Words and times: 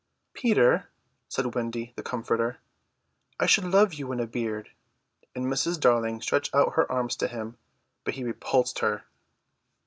"Peter," 0.33 0.89
said 1.29 1.53
Wendy 1.53 1.93
the 1.95 2.01
comforter, 2.01 2.57
"I 3.39 3.45
should 3.45 3.65
love 3.65 3.93
you 3.93 4.11
in 4.11 4.19
a 4.19 4.25
beard;" 4.25 4.71
and 5.35 5.45
Mrs. 5.45 5.79
Darling 5.79 6.21
stretched 6.23 6.55
out 6.55 6.73
her 6.73 6.91
arms 6.91 7.15
to 7.17 7.27
him, 7.27 7.55
but 8.03 8.15
he 8.15 8.23
repulsed 8.23 8.79
her. 8.79 9.03